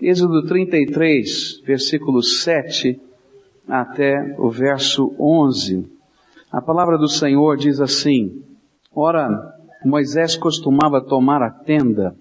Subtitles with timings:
[0.00, 2.98] Êxodo 33, versículo 7
[3.68, 5.86] até o verso 11.
[6.50, 8.42] A palavra do Senhor diz assim:
[8.94, 9.28] Ora,
[9.84, 12.14] Moisés costumava tomar a tenda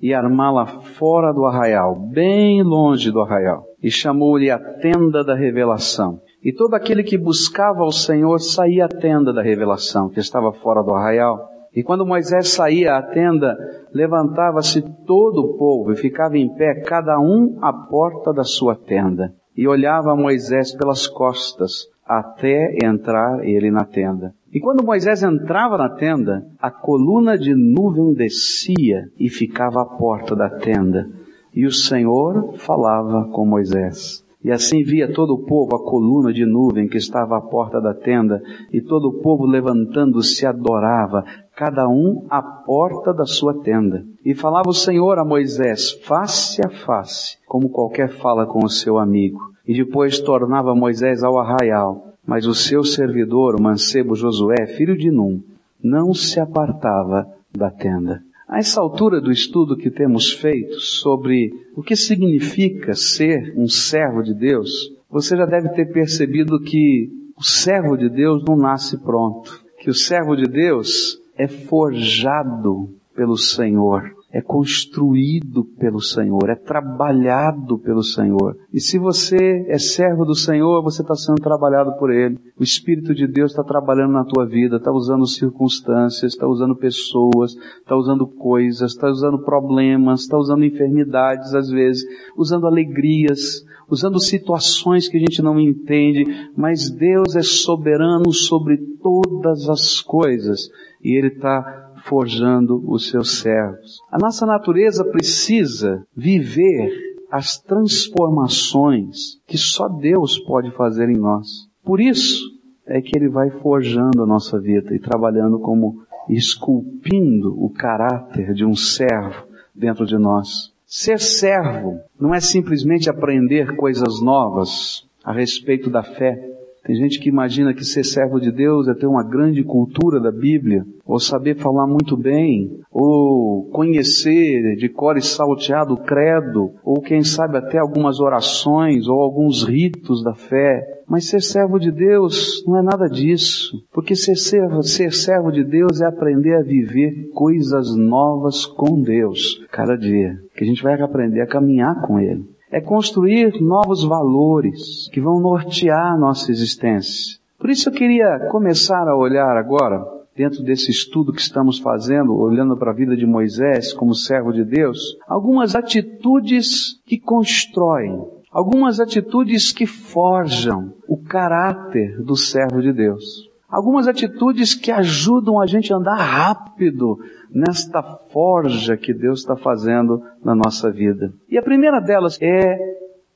[0.00, 6.20] e armá-la fora do arraial, bem longe do arraial, e chamou-lhe a tenda da revelação.
[6.42, 10.84] E todo aquele que buscava o Senhor saía à tenda da revelação, que estava fora
[10.84, 11.47] do arraial.
[11.74, 13.56] E quando Moisés saía à tenda,
[13.92, 19.32] levantava-se todo o povo e ficava em pé, cada um à porta da sua tenda,
[19.56, 24.34] e olhava Moisés pelas costas, até entrar ele na tenda.
[24.52, 30.34] E quando Moisés entrava na tenda, a coluna de nuvem descia e ficava à porta
[30.34, 31.06] da tenda.
[31.54, 34.24] E o Senhor falava com Moisés.
[34.42, 37.92] E assim via todo o povo a coluna de nuvem que estava à porta da
[37.92, 38.40] tenda,
[38.72, 41.24] e todo o povo levantando-se adorava,
[41.56, 44.04] cada um à porta da sua tenda.
[44.24, 48.96] E falava o Senhor a Moisés face a face, como qualquer fala com o seu
[48.96, 49.40] amigo.
[49.66, 55.10] E depois tornava Moisés ao arraial, mas o seu servidor, o mancebo Josué, filho de
[55.10, 55.42] Num,
[55.82, 58.22] não se apartava da tenda.
[58.48, 64.22] A essa altura do estudo que temos feito sobre o que significa ser um servo
[64.22, 64.70] de Deus,
[65.10, 69.94] você já deve ter percebido que o servo de Deus não nasce pronto, que o
[69.94, 78.58] servo de Deus é forjado pelo Senhor é construído pelo Senhor, é trabalhado pelo Senhor.
[78.72, 82.38] E se você é servo do Senhor, você está sendo trabalhado por Ele.
[82.58, 87.54] O Espírito de Deus está trabalhando na tua vida, está usando circunstâncias, está usando pessoas,
[87.78, 92.04] está usando coisas, está usando problemas, está usando enfermidades às vezes,
[92.36, 99.70] usando alegrias, usando situações que a gente não entende, mas Deus é soberano sobre todas
[99.70, 100.68] as coisas
[101.02, 103.98] e Ele está forjando os seus servos.
[104.10, 106.90] A nossa natureza precisa viver
[107.30, 111.68] as transformações que só Deus pode fazer em nós.
[111.84, 112.42] Por isso
[112.86, 118.64] é que Ele vai forjando a nossa vida e trabalhando como esculpindo o caráter de
[118.64, 120.72] um servo dentro de nós.
[120.86, 126.42] Ser servo não é simplesmente aprender coisas novas a respeito da fé,
[126.88, 130.32] tem gente que imagina que ser servo de Deus é ter uma grande cultura da
[130.32, 137.02] Bíblia, ou saber falar muito bem, ou conhecer de cor e salteado o credo, ou
[137.02, 140.82] quem sabe até algumas orações ou alguns ritos da fé.
[141.06, 145.64] Mas ser servo de Deus não é nada disso, porque ser servo, ser servo de
[145.64, 150.98] Deus é aprender a viver coisas novas com Deus cada dia, que a gente vai
[150.98, 157.38] aprender a caminhar com Ele é construir novos valores que vão nortear nossa existência.
[157.58, 160.04] Por isso eu queria começar a olhar agora,
[160.36, 164.64] dentro desse estudo que estamos fazendo, olhando para a vida de Moisés como servo de
[164.64, 173.48] Deus, algumas atitudes que constroem, algumas atitudes que forjam o caráter do servo de Deus.
[173.68, 177.18] Algumas atitudes que ajudam a gente a andar rápido
[177.50, 181.32] nesta forja que Deus está fazendo na nossa vida.
[181.48, 182.78] E a primeira delas é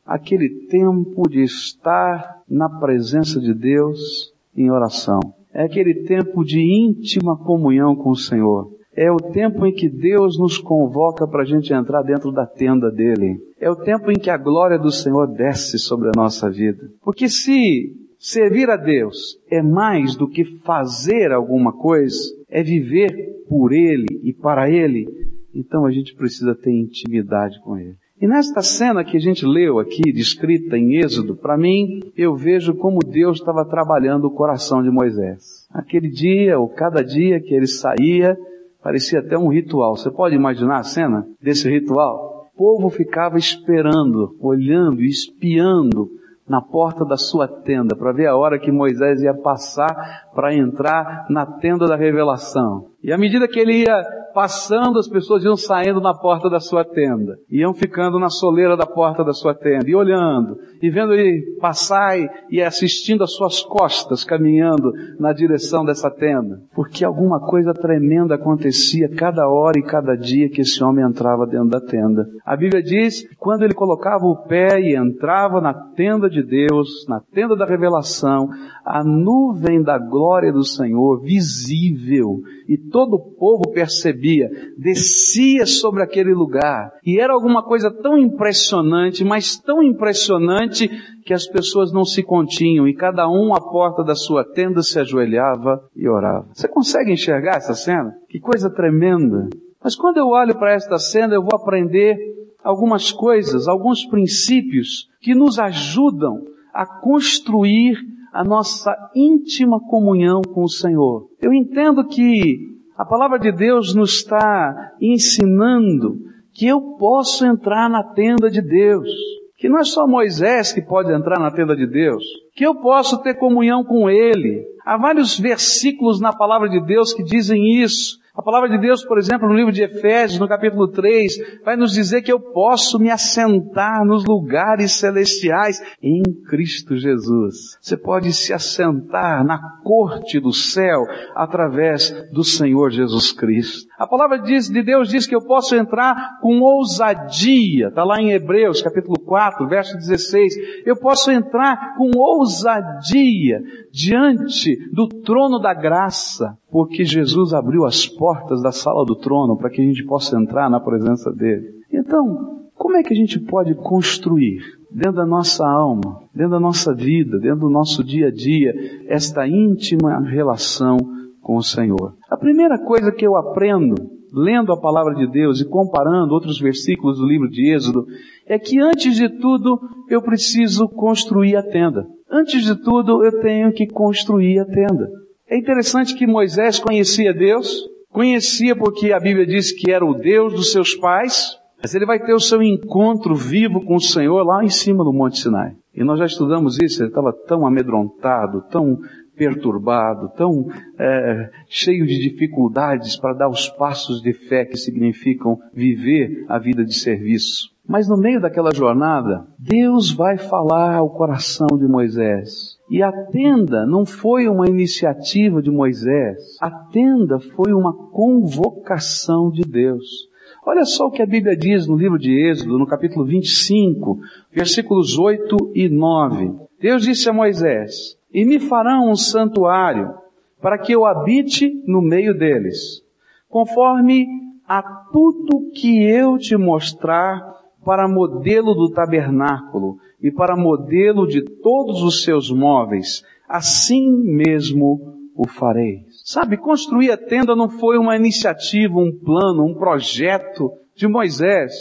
[0.07, 5.21] aquele tempo de estar na presença de Deus em oração.
[5.55, 8.71] É aquele tempo de íntima comunhão com o Senhor.
[8.95, 12.91] É o tempo em que Deus nos convoca para a gente entrar dentro da tenda
[12.91, 13.39] dele.
[13.59, 16.91] É o tempo em que a glória do Senhor desce sobre a nossa vida.
[17.03, 22.19] Porque se servir a Deus é mais do que fazer alguma coisa,
[22.53, 23.11] é viver
[23.49, 25.09] por Ele e para Ele,
[25.55, 27.97] então a gente precisa ter intimidade com Ele.
[28.21, 32.75] E nesta cena que a gente leu aqui, descrita em Êxodo, para mim, eu vejo
[32.75, 35.67] como Deus estava trabalhando o coração de Moisés.
[35.73, 38.37] Aquele dia, ou cada dia que ele saía,
[38.81, 39.97] parecia até um ritual.
[39.97, 42.51] Você pode imaginar a cena desse ritual?
[42.55, 46.09] O povo ficava esperando, olhando, espiando
[46.53, 51.25] na porta da sua tenda para ver a hora que Moisés ia passar para entrar
[51.31, 52.93] na tenda da revelação.
[53.03, 56.85] E à medida que ele ia passando, as pessoas iam saindo na porta da sua
[56.85, 61.59] tenda, iam ficando na soleira da porta da sua tenda, e olhando, e vendo ele
[61.61, 62.17] passar
[62.51, 69.09] e, assistindo as suas costas caminhando na direção dessa tenda, porque alguma coisa tremenda acontecia
[69.09, 72.27] cada hora e cada dia que esse homem entrava dentro da tenda.
[72.45, 77.21] A Bíblia diz quando ele colocava o pé e entrava na tenda de Deus, na
[77.21, 78.49] tenda da revelação,
[78.85, 86.35] a nuvem da glória do Senhor visível e todo o povo percebia, descia sobre aquele
[86.35, 86.93] lugar.
[87.05, 90.89] E era alguma coisa tão impressionante, mas tão impressionante
[91.25, 94.99] que as pessoas não se continham e cada um à porta da sua tenda se
[94.99, 96.49] ajoelhava e orava.
[96.53, 98.15] Você consegue enxergar essa cena?
[98.29, 99.49] Que coisa tremenda.
[99.83, 102.17] Mas quando eu olho para esta cena, eu vou aprender
[102.63, 106.41] algumas coisas, alguns princípios que nos ajudam
[106.75, 107.97] a construir
[108.33, 111.29] a nossa íntima comunhão com o Senhor.
[111.41, 116.19] Eu entendo que a palavra de Deus nos está ensinando
[116.53, 119.09] que eu posso entrar na tenda de Deus,
[119.57, 122.25] que não é só Moisés que pode entrar na tenda de Deus,
[122.55, 124.65] que eu posso ter comunhão com Ele.
[124.85, 128.19] Há vários versículos na palavra de Deus que dizem isso.
[128.35, 131.93] A palavra de Deus, por exemplo, no livro de Efésios, no capítulo 3, vai nos
[131.93, 137.77] dizer que eu posso me assentar nos lugares celestiais em Cristo Jesus.
[137.79, 141.03] Você pode se assentar na corte do céu
[141.37, 143.92] através do Senhor Jesus Cristo.
[144.03, 148.83] A palavra de Deus diz que eu posso entrar com ousadia, está lá em Hebreus
[148.83, 150.55] capítulo 4, verso 16.
[150.85, 153.63] Eu posso entrar com ousadia
[153.93, 159.71] diante do trono da graça, porque Jesus abriu as portas da sala do trono para
[159.71, 161.69] que a gente possa entrar na presença dele.
[161.93, 166.93] Então, como é que a gente pode construir dentro da nossa alma, dentro da nossa
[166.93, 168.75] vida, dentro do nosso dia a dia,
[169.07, 172.15] esta íntima relação com o Senhor?
[172.31, 177.19] A primeira coisa que eu aprendo lendo a palavra de Deus e comparando outros versículos
[177.19, 178.07] do livro de Êxodo,
[178.47, 179.79] é que antes de tudo
[180.09, 182.07] eu preciso construir a tenda.
[182.31, 185.09] Antes de tudo eu tenho que construir a tenda.
[185.49, 190.55] É interessante que Moisés conhecia Deus, conhecia porque a Bíblia diz que era o Deus
[190.55, 194.65] dos seus pais, mas ele vai ter o seu encontro vivo com o Senhor lá
[194.65, 195.73] em cima do Monte Sinai.
[195.95, 198.99] E nós já estudamos isso, ele estava tão amedrontado, tão
[199.37, 200.69] perturbado, tão
[200.99, 206.85] é, cheio de dificuldades para dar os passos de fé que significam viver a vida
[206.85, 207.73] de serviço.
[207.87, 212.79] Mas no meio daquela jornada, Deus vai falar ao coração de Moisés.
[212.89, 216.57] E a tenda não foi uma iniciativa de Moisés.
[216.61, 220.31] A tenda foi uma convocação de Deus.
[220.65, 224.21] Olha só o que a Bíblia diz no livro de Êxodo, no capítulo 25,
[224.53, 226.53] versículos 8 e 9.
[226.81, 230.15] Deus disse a Moisés, e me farão um santuário
[230.61, 233.03] para que eu habite no meio deles,
[233.49, 234.27] conforme
[234.67, 234.83] a
[235.13, 237.41] tudo que eu te mostrar
[237.85, 245.49] para modelo do tabernáculo e para modelo de todos os seus móveis, assim mesmo o
[245.49, 246.05] farei.
[246.25, 251.73] Sabe, construir a tenda não foi uma iniciativa, um plano, um projeto de Moisés.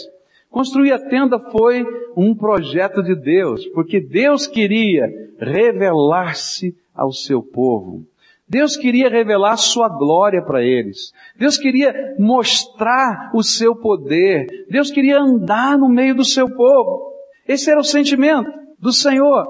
[0.52, 1.82] Construir a tenda foi
[2.14, 5.08] um projeto de Deus, porque Deus queria
[5.38, 8.04] revelar-se ao seu povo.
[8.46, 11.10] Deus queria revelar sua glória para eles.
[11.38, 14.66] Deus queria mostrar o seu poder.
[14.68, 17.14] Deus queria andar no meio do seu povo.
[17.48, 19.46] Esse era o sentimento do Senhor.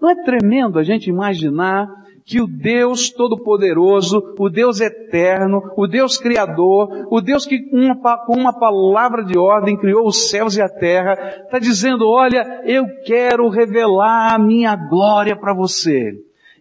[0.00, 1.86] Não é tremendo a gente imaginar
[2.28, 8.18] que o Deus Todo-Poderoso, o Deus Eterno, o Deus Criador, o Deus que com uma,
[8.18, 11.14] com uma palavra de ordem criou os céus e a terra,
[11.44, 16.12] está dizendo, olha, eu quero revelar a minha glória para você.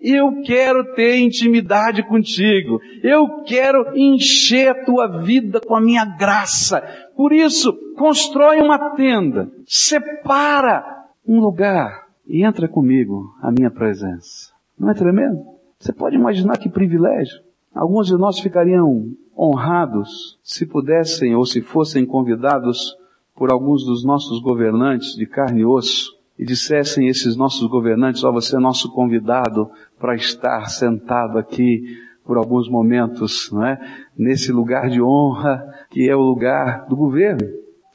[0.01, 2.79] Eu quero ter intimidade contigo.
[3.03, 6.81] Eu quero encher a tua vida com a minha graça.
[7.13, 10.85] Por isso, constrói uma tenda, separa
[11.27, 14.55] um lugar e entra comigo a minha presença.
[14.79, 15.56] Não é tremendo?
[15.79, 17.41] Você pode imaginar que privilégio.
[17.74, 22.95] Alguns de nós ficariam honrados se pudessem ou se fossem convidados
[23.35, 28.29] por alguns dos nossos governantes de carne e osso e dissessem esses nossos governantes, ó,
[28.29, 29.69] oh, você é nosso convidado
[30.00, 31.84] para estar sentado aqui
[32.24, 33.79] por alguns momentos, não é?
[34.17, 37.48] Nesse lugar de honra que é o lugar do governo.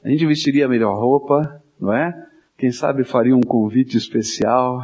[0.03, 2.13] A gente vestiria a melhor roupa, não é?
[2.57, 4.81] Quem sabe faria um convite especial,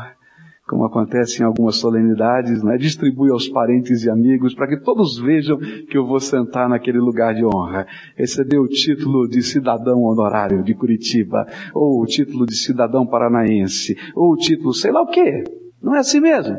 [0.70, 2.78] como acontece em algumas solenidades, né?
[2.78, 7.34] distribui aos parentes e amigos para que todos vejam que eu vou sentar naquele lugar
[7.34, 7.88] de honra.
[8.16, 14.34] Receber o título de cidadão honorário de Curitiba, ou o título de cidadão paranaense, ou
[14.34, 15.44] o título sei lá o quê.
[15.82, 16.56] Não é assim mesmo?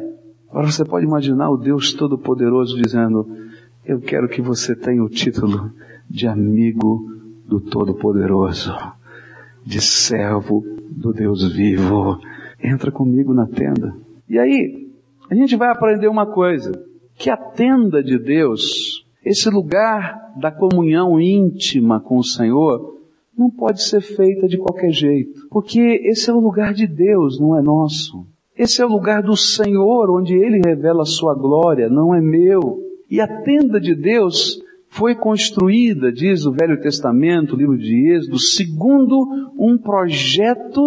[0.50, 3.28] Agora você pode imaginar o Deus Todo-Poderoso dizendo,
[3.86, 5.70] eu quero que você tenha o título
[6.10, 7.08] de amigo
[7.46, 8.74] do Todo-Poderoso,
[9.64, 12.18] de servo do Deus vivo
[12.62, 13.94] entra comigo na tenda.
[14.28, 14.88] E aí,
[15.30, 16.72] a gente vai aprender uma coisa,
[17.16, 22.98] que a tenda de Deus, esse lugar da comunhão íntima com o Senhor,
[23.36, 27.58] não pode ser feita de qualquer jeito, porque esse é o lugar de Deus, não
[27.58, 28.26] é nosso.
[28.56, 32.78] Esse é o lugar do Senhor, onde Ele revela a sua glória, não é meu.
[33.10, 38.38] E a tenda de Deus foi construída, diz o Velho Testamento, o livro de Êxodo,
[38.38, 40.82] segundo um projeto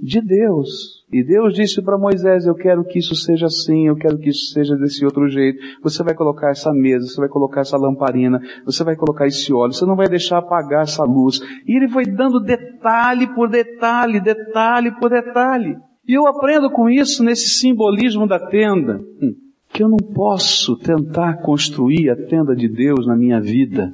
[0.00, 1.04] de Deus.
[1.12, 4.52] E Deus disse para Moisés: Eu quero que isso seja assim, eu quero que isso
[4.52, 5.58] seja desse outro jeito.
[5.82, 9.72] Você vai colocar essa mesa, você vai colocar essa lamparina, você vai colocar esse óleo,
[9.72, 11.40] você não vai deixar apagar essa luz.
[11.66, 15.76] E ele foi dando detalhe por detalhe, detalhe por detalhe.
[16.06, 19.34] E eu aprendo com isso nesse simbolismo da tenda, hum,
[19.70, 23.92] que eu não posso tentar construir a tenda de Deus na minha vida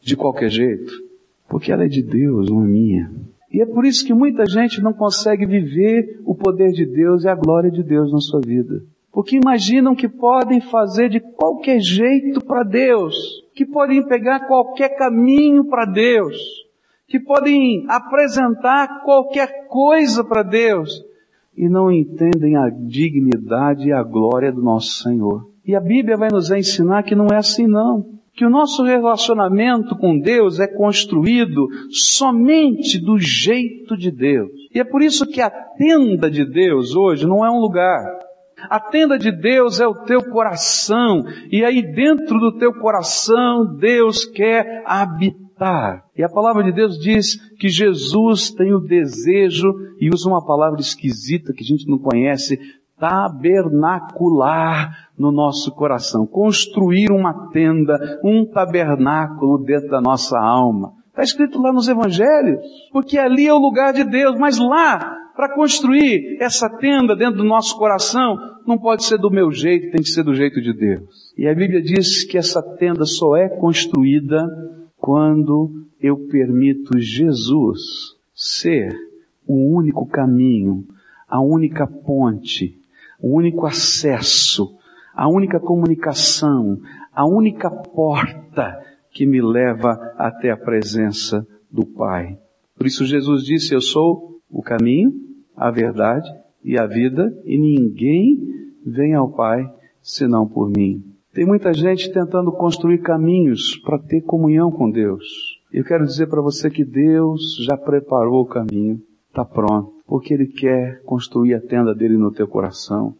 [0.00, 0.92] de qualquer jeito,
[1.48, 3.10] porque ela é de Deus, não é minha.
[3.52, 7.28] E é por isso que muita gente não consegue viver o poder de Deus e
[7.28, 8.82] a glória de Deus na sua vida.
[9.12, 13.14] Porque imaginam que podem fazer de qualquer jeito para Deus,
[13.54, 16.38] que podem pegar qualquer caminho para Deus,
[17.06, 21.04] que podem apresentar qualquer coisa para Deus
[21.54, 25.46] e não entendem a dignidade e a glória do nosso Senhor.
[25.66, 29.96] E a Bíblia vai nos ensinar que não é assim não que o nosso relacionamento
[29.96, 34.50] com Deus é construído somente do jeito de Deus.
[34.74, 38.04] E é por isso que a tenda de Deus hoje não é um lugar.
[38.70, 44.24] A tenda de Deus é o teu coração, e aí dentro do teu coração Deus
[44.24, 46.04] quer habitar.
[46.16, 49.68] E a palavra de Deus diz que Jesus tem o desejo,
[50.00, 52.58] e usa uma palavra esquisita que a gente não conhece,
[52.98, 56.26] tabernacular no nosso coração.
[56.26, 60.92] Construir uma tenda, um tabernáculo dentro da nossa alma.
[61.08, 64.98] Está escrito lá nos evangelhos, porque ali é o lugar de Deus, mas lá,
[65.36, 70.02] para construir essa tenda dentro do nosso coração, não pode ser do meu jeito, tem
[70.02, 71.34] que ser do jeito de Deus.
[71.36, 74.46] E a Bíblia diz que essa tenda só é construída
[74.96, 77.80] quando eu permito Jesus
[78.34, 78.96] ser
[79.46, 80.86] o único caminho,
[81.28, 82.81] a única ponte,
[83.22, 84.76] o único acesso,
[85.14, 86.78] a única comunicação,
[87.14, 88.78] a única porta
[89.12, 92.36] que me leva até a presença do Pai.
[92.76, 95.12] Por isso Jesus disse, eu sou o caminho,
[95.56, 96.28] a verdade
[96.64, 98.38] e a vida, e ninguém
[98.84, 99.64] vem ao Pai
[100.00, 101.04] senão por mim.
[101.32, 105.24] Tem muita gente tentando construir caminhos para ter comunhão com Deus.
[105.72, 109.00] Eu quero dizer para você que Deus já preparou o caminho,
[109.32, 113.14] está pronto porque Ele quer construir a tenda dele no teu coração.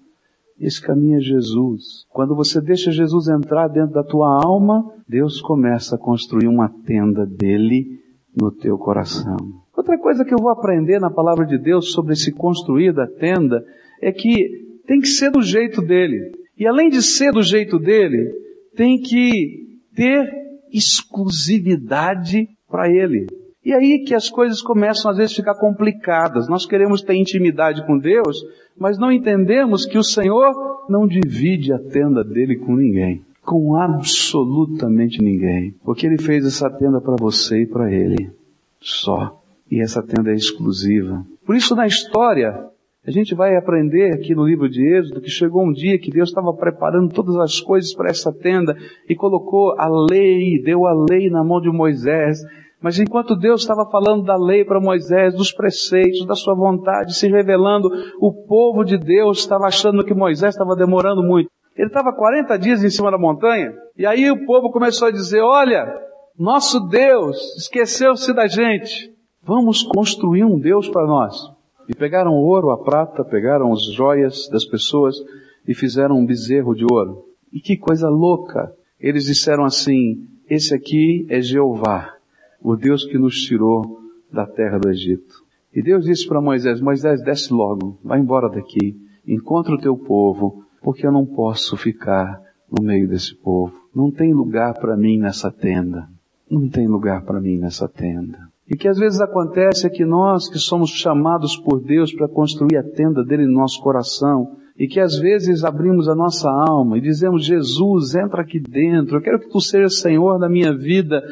[0.60, 2.04] Esse caminho é Jesus.
[2.10, 7.24] Quando você deixa Jesus entrar dentro da tua alma, Deus começa a construir uma tenda
[7.24, 7.98] dele
[8.38, 9.36] no teu coração.
[9.74, 13.64] Outra coisa que eu vou aprender na palavra de Deus sobre esse construir da tenda
[14.00, 16.32] é que tem que ser do jeito dele.
[16.58, 18.30] E além de ser do jeito dele,
[18.76, 20.30] tem que ter
[20.70, 23.26] exclusividade para ele.
[23.64, 26.48] E aí que as coisas começam às vezes a ficar complicadas.
[26.48, 28.44] Nós queremos ter intimidade com Deus,
[28.76, 30.52] mas não entendemos que o Senhor
[30.88, 33.22] não divide a tenda dele com ninguém.
[33.44, 35.74] Com absolutamente ninguém.
[35.84, 38.30] Porque Ele fez essa tenda para você e para Ele.
[38.80, 39.40] Só.
[39.70, 41.24] E essa tenda é exclusiva.
[41.46, 42.66] Por isso na história,
[43.06, 46.28] a gente vai aprender aqui no livro de Êxodo que chegou um dia que Deus
[46.28, 48.76] estava preparando todas as coisas para essa tenda
[49.08, 52.38] e colocou a lei, deu a lei na mão de Moisés
[52.82, 57.28] mas enquanto Deus estava falando da lei para Moisés, dos preceitos, da sua vontade, se
[57.28, 57.88] revelando,
[58.20, 61.48] o povo de Deus estava achando que Moisés estava demorando muito.
[61.76, 65.40] Ele estava 40 dias em cima da montanha, e aí o povo começou a dizer,
[65.40, 65.86] olha,
[66.38, 69.12] nosso Deus esqueceu-se da gente.
[69.42, 71.34] Vamos construir um Deus para nós.
[71.88, 75.16] E pegaram ouro, a prata, pegaram as joias das pessoas
[75.66, 77.24] e fizeram um bezerro de ouro.
[77.52, 78.72] E que coisa louca!
[79.00, 82.14] Eles disseram assim, esse aqui é Jeová,
[82.62, 83.98] o Deus que nos tirou
[84.32, 85.42] da terra do Egito.
[85.74, 90.64] E Deus disse para Moisés, Moisés, desce logo, vai embora daqui, encontra o teu povo,
[90.82, 92.40] porque eu não posso ficar
[92.70, 93.72] no meio desse povo.
[93.94, 96.08] Não tem lugar para mim nessa tenda.
[96.50, 98.38] Não tem lugar para mim nessa tenda.
[98.68, 102.76] E que às vezes acontece é que nós que somos chamados por Deus para construir
[102.76, 107.00] a tenda dele no nosso coração, e que às vezes abrimos a nossa alma e
[107.00, 111.22] dizemos, Jesus, entra aqui dentro, eu quero que tu sejas Senhor da minha vida,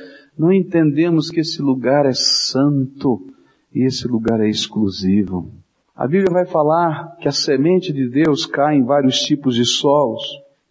[0.40, 3.26] não entendemos que esse lugar é santo
[3.74, 5.52] e esse lugar é exclusivo.
[5.94, 10.22] A Bíblia vai falar que a semente de Deus cai em vários tipos de solos.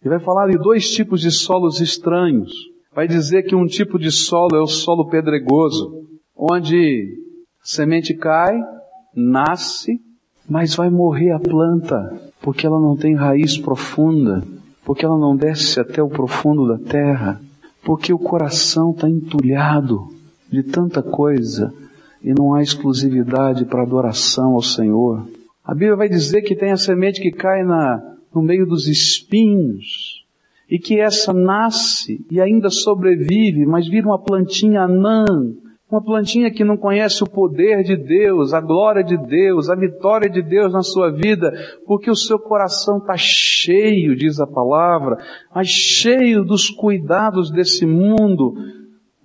[0.04, 2.52] E vai falar de dois tipos de solos estranhos.
[2.92, 6.04] Vai dizer que um tipo de solo é o solo pedregoso,
[6.36, 7.16] onde
[7.62, 8.60] a semente cai,
[9.14, 10.00] nasce,
[10.48, 14.42] mas vai morrer a planta, porque ela não tem raiz profunda,
[14.84, 17.40] porque ela não desce até o profundo da terra
[17.82, 20.08] porque o coração está entulhado
[20.50, 21.72] de tanta coisa
[22.22, 25.26] e não há exclusividade para adoração ao Senhor.
[25.64, 28.02] A Bíblia vai dizer que tem a semente que cai na,
[28.34, 30.24] no meio dos espinhos
[30.68, 35.24] e que essa nasce e ainda sobrevive, mas vira uma plantinha anã,
[35.90, 40.30] Uma plantinha que não conhece o poder de Deus, a glória de Deus, a vitória
[40.30, 41.52] de Deus na sua vida,
[41.84, 45.18] porque o seu coração está cheio, diz a palavra,
[45.52, 48.54] mas cheio dos cuidados desse mundo,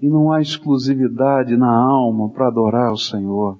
[0.01, 3.59] e não há exclusividade na alma para adorar o Senhor.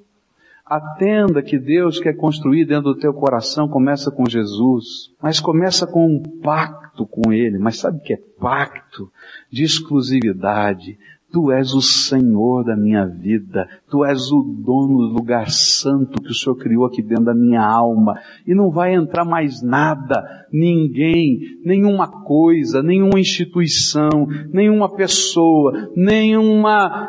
[0.66, 5.86] A tenda que Deus quer construir dentro do teu coração começa com Jesus, mas começa
[5.86, 7.60] com um pacto com Ele.
[7.60, 9.12] Mas sabe o que é pacto?
[9.52, 10.98] De exclusividade,
[11.36, 13.68] Tu és o Senhor da minha vida.
[13.92, 17.62] Tu és o dono do lugar santo que o Senhor criou aqui dentro da minha
[17.62, 18.18] alma.
[18.48, 27.06] E não vai entrar mais nada, ninguém, nenhuma coisa, nenhuma instituição, nenhuma pessoa, nenhuma...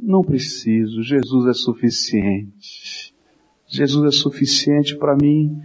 [0.00, 1.02] Não preciso.
[1.02, 3.12] Jesus é suficiente.
[3.66, 5.56] Jesus é suficiente para mim.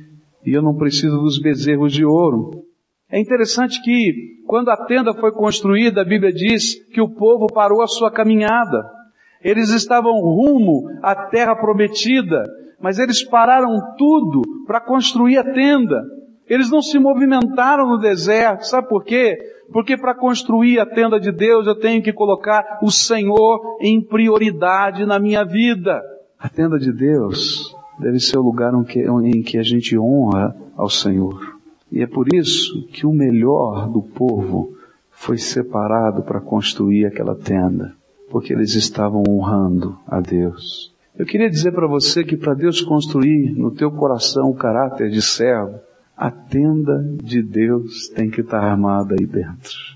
[0.43, 2.65] E eu não preciso dos bezerros de ouro.
[3.15, 7.81] É interessante que, quando a tenda foi construída, a Bíblia diz que o povo parou
[7.81, 8.91] a sua caminhada.
[9.41, 12.43] Eles estavam rumo à terra prometida,
[12.77, 16.03] mas eles pararam tudo para construir a tenda.
[16.45, 19.37] Eles não se movimentaram no deserto, sabe por quê?
[19.71, 25.05] Porque para construir a tenda de Deus eu tenho que colocar o Senhor em prioridade
[25.05, 26.01] na minha vida.
[26.37, 31.54] A tenda de Deus deve ser o lugar em que a gente honra ao Senhor.
[31.95, 34.75] E é por isso que o melhor do povo
[35.11, 37.95] foi separado para construir aquela tenda,
[38.29, 40.93] porque eles estavam honrando a Deus.
[41.17, 45.21] Eu queria dizer para você que para Deus construir no teu coração o caráter de
[45.21, 45.79] servo,
[46.17, 49.95] a tenda de Deus tem que estar armada aí dentro.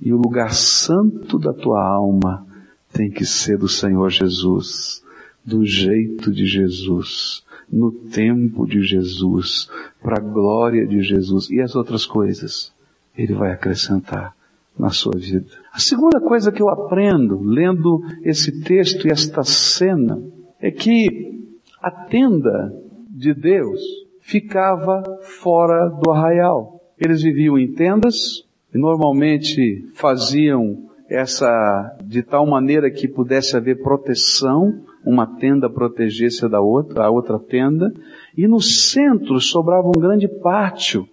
[0.00, 2.46] E o lugar santo da tua alma
[2.92, 5.02] tem que ser do Senhor Jesus,
[5.44, 9.68] do jeito de Jesus, no tempo de Jesus,
[10.02, 12.72] para a glória de Jesus e as outras coisas,
[13.16, 14.34] Ele vai acrescentar
[14.78, 15.46] na sua vida.
[15.72, 20.22] A segunda coisa que eu aprendo lendo esse texto e esta cena
[20.60, 21.40] é que
[21.82, 22.72] a tenda
[23.10, 23.80] de Deus
[24.20, 26.80] ficava fora do arraial.
[26.98, 34.80] Eles viviam em tendas e normalmente faziam essa de tal maneira que pudesse haver proteção
[35.04, 37.92] uma tenda protegesse da outra, a outra tenda,
[38.36, 41.06] e no centro sobrava um grande pátio,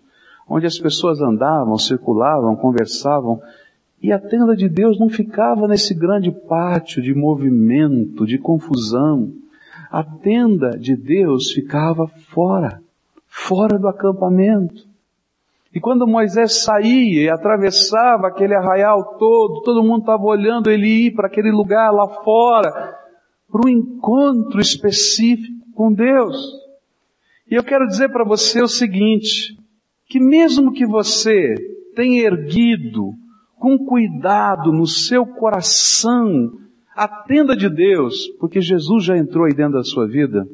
[0.47, 3.39] onde as pessoas andavam, circulavam, conversavam,
[4.02, 9.30] e a tenda de Deus não ficava nesse grande pátio de movimento, de confusão.
[9.91, 12.82] A tenda de Deus ficava fora,
[13.28, 14.88] fora do acampamento.
[15.73, 21.12] E quando Moisés saía e atravessava aquele arraial todo, todo mundo estava olhando ele ir
[21.12, 22.98] para aquele lugar lá fora,
[23.51, 26.35] para um encontro específico com Deus.
[27.49, 29.57] E eu quero dizer para você o seguinte,
[30.07, 31.55] que mesmo que você
[31.95, 33.13] tenha erguido
[33.57, 36.51] com cuidado no seu coração
[36.95, 40.45] a tenda de Deus, porque Jesus já entrou aí dentro da sua vida,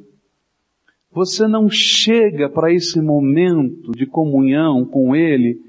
[1.11, 5.59] você não chega para esse momento de comunhão com Ele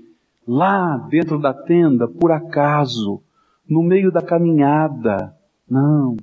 [0.47, 3.23] lá dentro da tenda por acaso,
[3.69, 5.35] no meio da caminhada.
[5.69, 6.17] Não.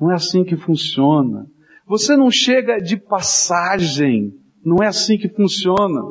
[0.00, 1.46] Não é assim que funciona.
[1.86, 4.34] Você não chega de passagem.
[4.64, 6.02] Não é assim que funciona.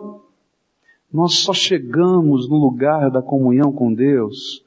[1.11, 4.63] Nós só chegamos no lugar da comunhão com Deus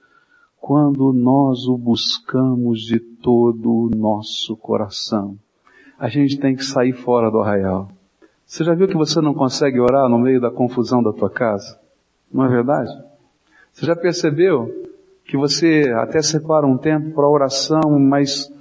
[0.60, 5.36] quando nós o buscamos de todo o nosso coração.
[5.98, 7.88] A gente tem que sair fora do arraial.
[8.44, 11.78] Você já viu que você não consegue orar no meio da confusão da tua casa?
[12.32, 12.90] Não é verdade?
[13.72, 14.68] Você já percebeu
[15.24, 18.52] que você até separa um tempo para oração, mas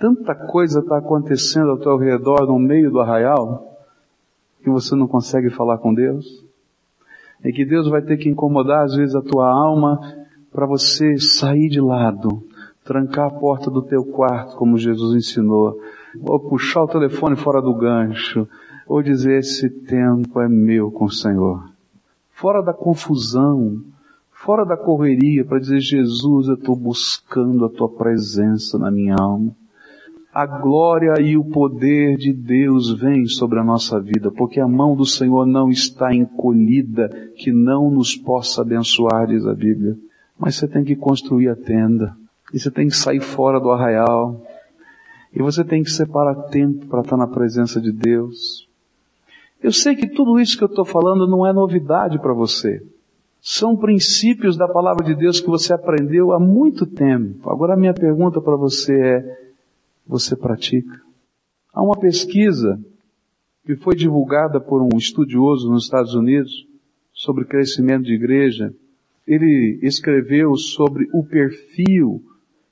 [0.00, 3.70] Tanta coisa está acontecendo ao teu redor no meio do arraial
[4.62, 6.42] que você não consegue falar com Deus.
[7.44, 10.00] E que Deus vai ter que incomodar às vezes a tua alma
[10.50, 12.42] para você sair de lado,
[12.82, 15.78] trancar a porta do teu quarto, como Jesus ensinou,
[16.22, 18.48] ou puxar o telefone fora do gancho,
[18.88, 21.62] ou dizer esse tempo é meu com o Senhor.
[22.32, 23.82] Fora da confusão,
[24.32, 29.54] fora da correria, para dizer Jesus, eu estou buscando a tua presença na minha alma
[30.32, 34.94] a glória e o poder de Deus vem sobre a nossa vida, porque a mão
[34.94, 39.96] do Senhor não está encolhida, que não nos possa abençoar, diz a Bíblia.
[40.38, 42.16] Mas você tem que construir a tenda,
[42.54, 44.40] e você tem que sair fora do arraial,
[45.34, 48.68] e você tem que separar tempo para estar na presença de Deus.
[49.62, 52.80] Eu sei que tudo isso que eu estou falando não é novidade para você.
[53.42, 57.50] São princípios da palavra de Deus que você aprendeu há muito tempo.
[57.50, 59.49] Agora a minha pergunta para você é,
[60.10, 61.00] você pratica.
[61.72, 62.78] Há uma pesquisa
[63.64, 66.66] que foi divulgada por um estudioso nos Estados Unidos
[67.12, 68.74] sobre crescimento de igreja.
[69.26, 72.22] Ele escreveu sobre o perfil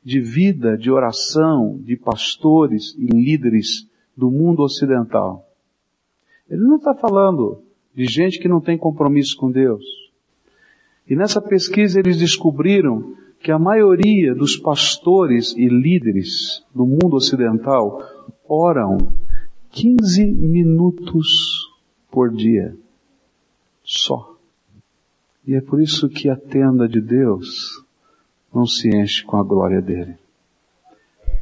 [0.03, 5.46] de vida, de oração, de pastores e líderes do mundo ocidental.
[6.51, 7.62] Ele não está falando
[7.94, 9.85] de gente que não tem compromisso com Deus.
[11.09, 18.03] E nessa pesquisa eles descobriram que a maioria dos pastores e líderes do mundo ocidental
[18.48, 18.98] oram
[19.70, 21.68] 15 minutos
[22.11, 22.77] por dia.
[23.85, 24.37] Só.
[25.46, 27.85] E é por isso que a tenda de Deus
[28.53, 30.16] não se enche com a glória dele.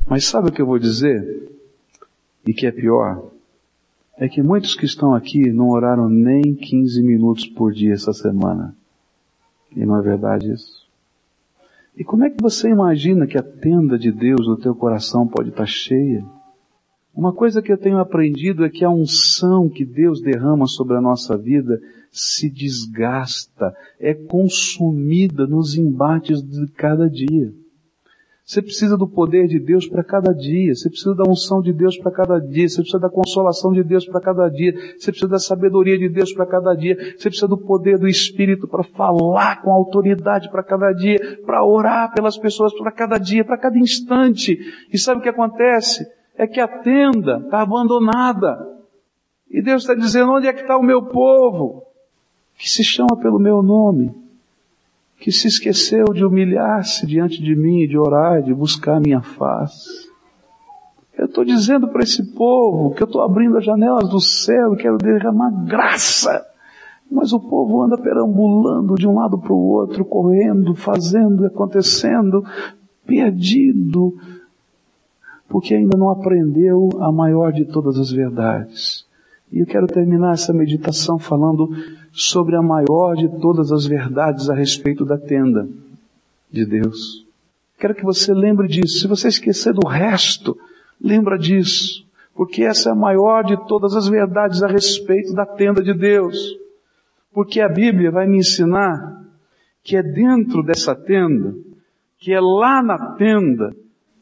[0.09, 1.51] Mas sabe o que eu vou dizer?
[2.47, 3.31] E que é pior?
[4.19, 8.77] É que muitos que estão aqui não oraram nem 15 minutos por dia essa semana.
[9.75, 10.76] E não é verdade isso?
[11.97, 15.49] E como é que você imagina que a tenda de Deus no teu coração pode
[15.49, 16.23] estar cheia?
[17.15, 21.01] Uma coisa que eu tenho aprendido é que a unção que Deus derrama sobre a
[21.01, 21.81] nossa vida
[22.11, 27.51] se desgasta, é consumida nos embates de cada dia.
[28.47, 30.73] Você precisa do poder de Deus para cada dia.
[30.73, 32.69] Você precisa da unção de Deus para cada dia.
[32.69, 34.73] Você precisa da consolação de Deus para cada dia.
[34.97, 36.95] Você precisa da sabedoria de Deus para cada dia.
[36.95, 42.15] Você precisa do poder do Espírito para falar com autoridade para cada dia, para orar
[42.15, 44.57] pelas pessoas para cada dia, para cada instante.
[44.93, 46.07] E sabe o que acontece?
[46.37, 48.57] É que a tenda está abandonada.
[49.51, 51.83] E Deus está dizendo, onde é que está o meu povo?
[52.57, 54.26] Que se chama pelo meu nome
[55.19, 60.07] que se esqueceu de humilhar-se diante de mim, de orar, de buscar a minha face.
[61.17, 64.77] Eu estou dizendo para esse povo que eu estou abrindo as janelas do céu e
[64.77, 66.45] quero derramar graça.
[67.11, 72.45] Mas o povo anda perambulando de um lado para o outro, correndo, fazendo, acontecendo,
[73.07, 74.15] perdido,
[75.49, 79.06] porque ainda não aprendeu a maior de todas as verdades.
[79.51, 81.69] E eu quero terminar essa meditação falando
[82.13, 85.69] sobre a maior de todas as verdades a respeito da tenda
[86.51, 87.25] de Deus.
[87.79, 89.01] Quero que você lembre disso.
[89.01, 90.59] Se você esquecer do resto,
[91.01, 92.05] lembra disso.
[92.35, 96.37] Porque essa é a maior de todas as verdades a respeito da tenda de Deus.
[97.33, 99.25] Porque a Bíblia vai me ensinar
[99.83, 101.55] que é dentro dessa tenda,
[102.19, 103.75] que é lá na tenda,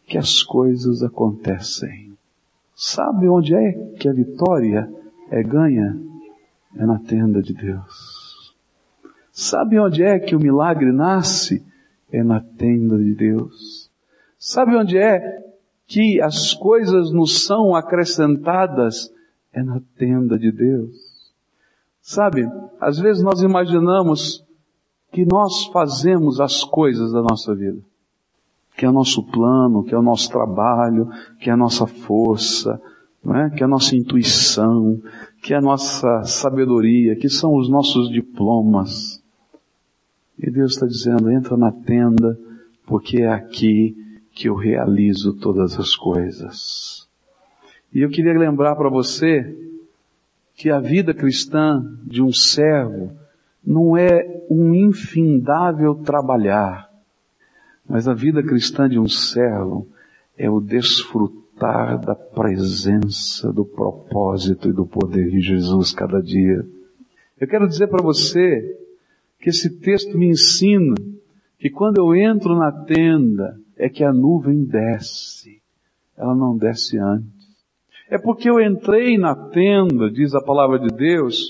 [0.06, 2.12] que as coisas acontecem.
[2.74, 4.92] Sabe onde é que a vitória
[5.34, 6.00] é ganha?
[6.76, 8.54] É na tenda de Deus.
[9.32, 11.64] Sabe onde é que o milagre nasce?
[12.10, 13.90] É na tenda de Deus.
[14.38, 15.42] Sabe onde é
[15.88, 19.12] que as coisas nos são acrescentadas?
[19.52, 20.94] É na tenda de Deus.
[22.00, 22.48] Sabe,
[22.80, 24.44] às vezes nós imaginamos
[25.10, 27.80] que nós fazemos as coisas da nossa vida.
[28.76, 31.08] Que é o nosso plano, que é o nosso trabalho,
[31.40, 32.80] que é a nossa força,
[33.24, 33.50] não é?
[33.50, 35.00] que é a nossa intuição,
[35.42, 39.22] que é a nossa sabedoria, que são os nossos diplomas.
[40.38, 42.38] E Deus está dizendo, entra na tenda,
[42.86, 43.96] porque é aqui
[44.32, 47.08] que eu realizo todas as coisas.
[47.92, 49.56] E eu queria lembrar para você
[50.56, 53.12] que a vida cristã de um servo
[53.64, 56.90] não é um infindável trabalhar,
[57.88, 59.86] mas a vida cristã de um servo
[60.36, 66.64] é o desfrutar desfrutar da presença, do propósito e do poder de Jesus cada dia.
[67.40, 68.76] Eu quero dizer para você
[69.40, 70.94] que esse texto me ensina
[71.58, 75.60] que quando eu entro na tenda é que a nuvem desce.
[76.16, 77.32] Ela não desce antes.
[78.10, 81.42] É porque eu entrei na tenda, diz a palavra de Deus,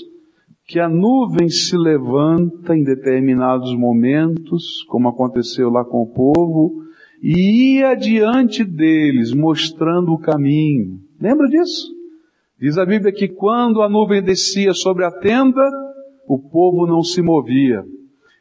[0.67, 6.84] que a nuvem se levanta em determinados momentos, como aconteceu lá com o povo,
[7.27, 10.99] e ia diante deles, mostrando o caminho.
[11.19, 11.91] Lembra disso?
[12.61, 15.67] Diz a Bíblia que quando a nuvem descia sobre a tenda,
[16.27, 17.83] o povo não se movia.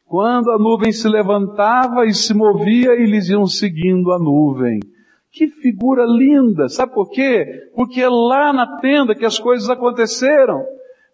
[0.04, 4.80] Quando a nuvem se levantava e se movia, eles iam seguindo a nuvem.
[5.32, 6.68] Que figura linda!
[6.68, 7.46] Sabe por quê?
[7.74, 10.62] Porque é lá na tenda que as coisas aconteceram.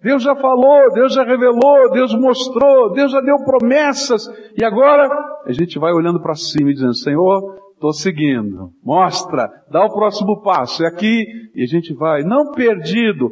[0.03, 4.27] Deus já falou, Deus já revelou, Deus mostrou, Deus já deu promessas.
[4.59, 5.09] E agora
[5.45, 8.73] a gente vai olhando para cima e dizendo, Senhor, estou seguindo.
[8.83, 10.85] Mostra, dá o próximo passo.
[10.85, 13.31] É aqui e a gente vai, não perdido,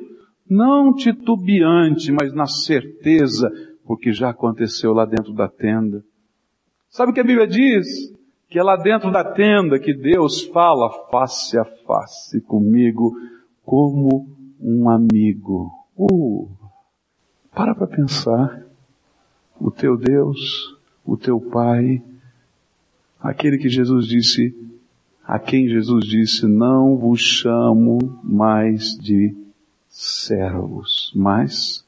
[0.49, 3.51] não titubeante, mas na certeza,
[3.87, 6.03] porque já aconteceu lá dentro da tenda.
[6.91, 7.87] Sabe o que a Bíblia diz?
[8.51, 13.13] Que é lá dentro da tenda que Deus fala face a face comigo
[13.65, 14.27] como
[14.61, 15.71] um amigo.
[15.99, 16.49] Uh,
[17.51, 18.65] para para pensar.
[19.61, 22.01] O teu Deus, o teu Pai,
[23.19, 24.55] aquele que Jesus disse,
[25.25, 29.37] a quem Jesus disse, não vos chamo mais de
[29.89, 31.85] servos, mas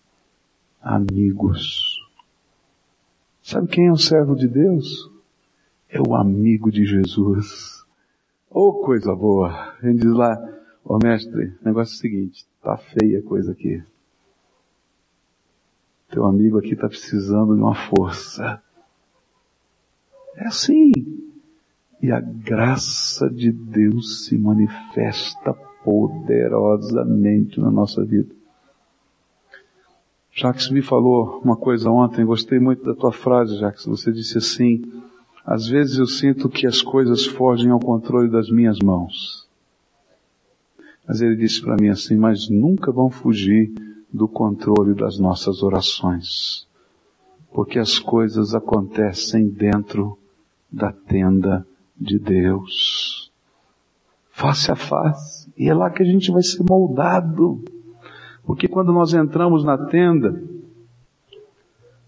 [0.82, 2.04] amigos.
[3.40, 5.08] Sabe quem é o servo de Deus?
[5.88, 7.84] É o amigo de Jesus.
[8.50, 9.76] Oh, coisa boa!
[9.82, 10.36] Ele diz lá,
[10.84, 13.80] ô oh, mestre, negócio é o seguinte, tá feia a coisa aqui.
[16.10, 18.60] Teu amigo aqui está precisando de uma força.
[20.36, 20.90] É assim.
[22.02, 28.34] E a graça de Deus se manifesta poderosamente na nossa vida.
[30.32, 33.84] Jacques me falou uma coisa ontem, gostei muito da tua frase, Jacques.
[33.84, 34.82] Você disse assim:
[35.44, 39.48] às vezes eu sinto que as coisas fogem ao controle das minhas mãos.
[41.06, 43.72] Mas ele disse para mim assim: mas nunca vão fugir
[44.12, 46.66] do controle das nossas orações,
[47.52, 50.18] porque as coisas acontecem dentro
[50.70, 53.30] da tenda de Deus,
[54.30, 57.62] face a face, e é lá que a gente vai ser moldado.
[58.44, 60.42] Porque quando nós entramos na tenda,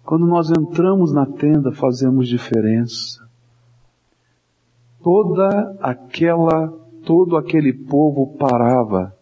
[0.05, 3.23] quando nós entramos na tenda, fazemos diferença.
[5.03, 6.69] Toda aquela,
[7.05, 9.15] todo aquele povo parava,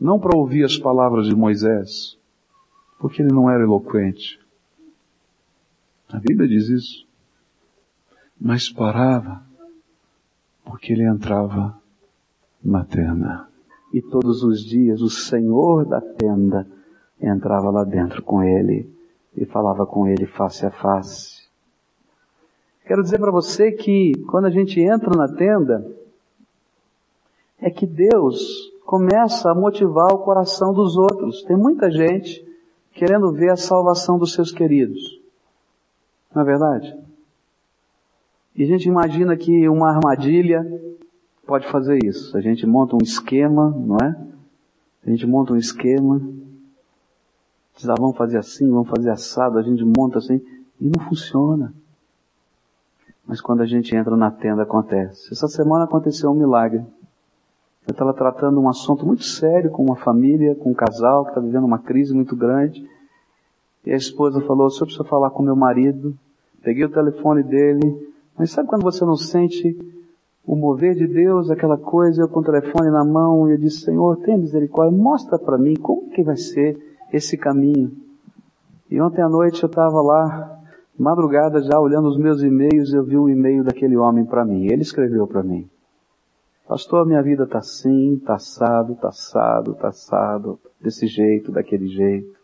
[0.00, 2.18] não para ouvir as palavras de Moisés,
[2.98, 4.38] porque ele não era eloquente.
[6.08, 7.06] A Bíblia diz isso.
[8.38, 9.42] Mas parava,
[10.64, 11.80] porque ele entrava
[12.62, 13.48] na tenda
[13.92, 16.66] e todos os dias o Senhor da tenda
[17.18, 18.90] entrava lá dentro com ele
[19.34, 21.46] e falava com ele face a face.
[22.86, 25.90] Quero dizer para você que quando a gente entra na tenda,
[27.58, 31.42] é que Deus começa a motivar o coração dos outros.
[31.42, 32.46] Tem muita gente
[32.94, 35.20] querendo ver a salvação dos seus queridos.
[36.32, 36.96] Não é verdade?
[38.54, 40.64] E a gente imagina que uma armadilha
[41.44, 42.36] pode fazer isso.
[42.36, 44.16] A gente monta um esquema, não é?
[45.04, 46.20] A gente monta um esquema,
[47.76, 50.40] diz, ah, vamos fazer assim, vamos fazer assado, a gente monta assim,
[50.80, 51.74] e não funciona.
[53.26, 55.32] Mas quando a gente entra na tenda acontece.
[55.32, 56.84] Essa semana aconteceu um milagre.
[57.86, 61.40] Eu estava tratando um assunto muito sério com uma família, com um casal que está
[61.40, 62.84] vivendo uma crise muito grande.
[63.84, 66.12] E a esposa falou, o senhor precisa falar com meu marido.
[66.64, 68.12] Peguei o telefone dele.
[68.36, 69.78] Mas sabe quando você não sente
[70.44, 73.84] o mover de Deus, aquela coisa, eu com o telefone na mão, e eu disse,
[73.84, 76.76] Senhor, tenha misericórdia, mostra para mim como que vai ser
[77.12, 77.92] esse caminho.
[78.90, 80.60] E ontem à noite eu estava lá,
[80.98, 84.66] madrugada já, olhando os meus e-mails, eu vi um e-mail daquele homem para mim.
[84.66, 85.68] Ele escreveu para mim.
[86.66, 92.36] Pastor, minha vida está assim, está assado, está assado, está assado, desse jeito, daquele jeito.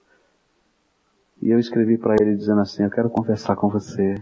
[1.41, 4.15] E eu escrevi para ele dizendo assim, eu quero conversar com você.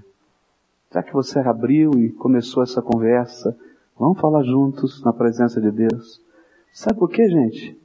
[0.92, 3.56] Já que você abriu e começou essa conversa,
[4.00, 6.22] Vamos falar juntos na presença de Deus.
[6.72, 7.78] Sabe por quê, gente?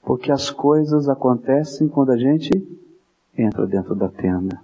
[0.00, 2.50] Porque as coisas acontecem quando a gente
[3.36, 4.62] entra dentro da tenda.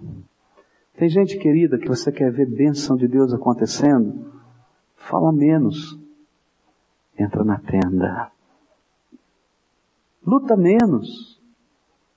[0.95, 4.31] Tem gente querida que você quer ver bênção de Deus acontecendo?
[4.95, 5.99] Fala menos.
[7.17, 8.31] Entra na tenda.
[10.25, 11.41] Luta menos.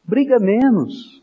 [0.04, 1.22] Briga menos.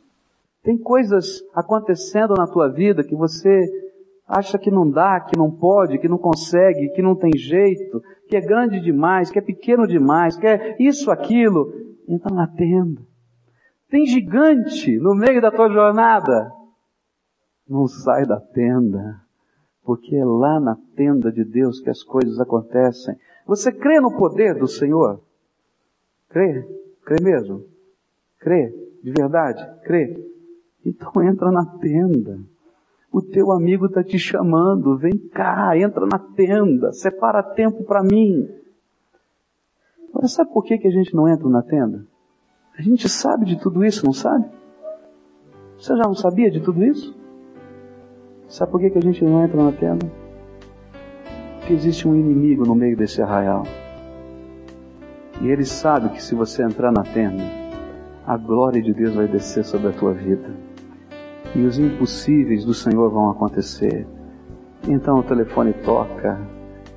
[0.62, 3.84] Tem coisas acontecendo na tua vida que você
[4.28, 8.36] acha que não dá, que não pode, que não consegue, que não tem jeito, que
[8.36, 11.72] é grande demais, que é pequeno demais, que é isso, aquilo,
[12.08, 13.02] entra na tenda.
[13.90, 16.52] Tem gigante no meio da tua jornada.
[17.68, 19.22] Não sai da tenda,
[19.84, 23.16] porque é lá na tenda de Deus que as coisas acontecem.
[23.46, 25.20] Você crê no poder do Senhor?
[26.30, 26.66] Crê?
[27.06, 27.66] Crê mesmo?
[28.40, 28.74] Crê?
[29.04, 29.64] De verdade?
[29.84, 30.18] Crê?
[30.86, 32.40] Então entra na tenda.
[33.12, 38.50] O teu amigo está te chamando, vem cá, entra na tenda, separa tempo para mim.
[40.10, 42.08] Agora sabe por que, que a gente não entra na tenda?
[42.78, 44.46] A gente sabe de tudo isso, não sabe?
[45.78, 47.16] Você já não sabia de tudo isso?
[48.48, 50.23] Sabe por que, que a gente não entra na tenda?
[51.64, 53.64] Porque existe um inimigo no meio desse arraial.
[55.40, 57.42] E ele sabe que se você entrar na tenda,
[58.28, 60.50] a glória de Deus vai descer sobre a tua vida
[61.56, 64.06] e os impossíveis do Senhor vão acontecer.
[64.86, 66.38] Então o telefone toca,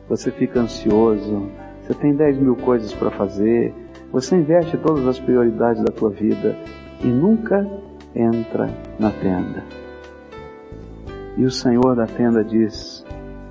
[0.09, 1.49] você fica ansioso,
[1.81, 3.73] você tem 10 mil coisas para fazer,
[4.11, 6.57] você investe todas as prioridades da tua vida
[7.05, 7.65] e nunca
[8.17, 9.63] entra na tenda.
[11.37, 13.06] E o Senhor da tenda diz: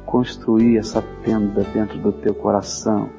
[0.06, 3.10] construí essa tenda dentro do teu coração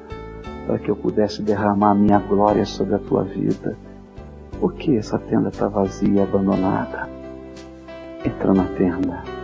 [0.65, 3.77] para que eu pudesse derramar minha glória sobre a tua vida.
[4.59, 7.17] Por que essa tenda está vazia e abandonada?
[8.27, 9.36] entra na tenda.